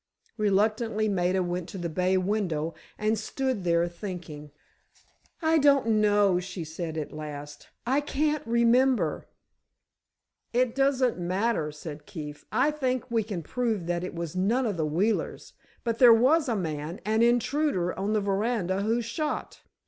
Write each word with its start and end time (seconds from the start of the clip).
Reluctantly, 0.35 1.07
Maida 1.07 1.43
went 1.43 1.69
to 1.69 1.77
the 1.77 1.87
bay 1.87 2.17
window, 2.17 2.73
and 2.97 3.19
stood 3.19 3.63
there 3.63 3.87
thinking. 3.87 4.49
"I 5.43 5.59
don't 5.59 5.89
know," 6.01 6.39
she 6.39 6.63
said, 6.63 6.97
at 6.97 7.11
last. 7.13 7.69
"I 7.85 8.01
can't 8.01 8.41
remember." 8.47 9.27
"It 10.53 10.73
doesn't 10.73 11.19
matter," 11.19 11.71
said 11.71 12.07
Keefe. 12.07 12.45
"I 12.51 12.71
think 12.71 13.11
we 13.11 13.21
can 13.21 13.43
prove 13.43 13.85
that 13.85 14.03
it 14.03 14.15
was 14.15 14.35
none 14.35 14.65
of 14.65 14.75
the 14.75 14.87
Wheelers, 14.87 15.53
but 15.83 15.99
there 15.99 16.11
was 16.15 16.49
a 16.49 16.55
man, 16.55 16.99
an 17.05 17.21
intruder, 17.21 17.93
on 17.93 18.13
the 18.13 18.21
veranda 18.21 18.81
who 18.81 19.03
shot. 19.03 19.61